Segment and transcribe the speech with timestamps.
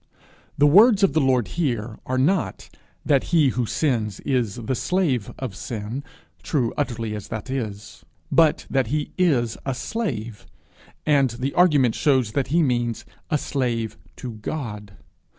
[0.57, 2.71] The words of the Lord here are not
[3.05, 6.03] that he who sins is the slave of sin,
[6.41, 10.47] true utterly as that is; but that he is a slave,
[11.05, 14.93] and the argument shows that he means a slave to God.